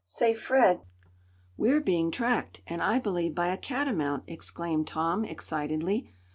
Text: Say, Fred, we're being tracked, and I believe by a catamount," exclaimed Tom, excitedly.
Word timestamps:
Say, 0.03 0.33
Fred, 0.33 0.81
we're 1.57 1.79
being 1.79 2.09
tracked, 2.09 2.61
and 2.65 2.81
I 2.81 2.97
believe 2.97 3.35
by 3.35 3.49
a 3.49 3.57
catamount," 3.57 4.23
exclaimed 4.25 4.87
Tom, 4.87 5.23
excitedly. 5.23 6.11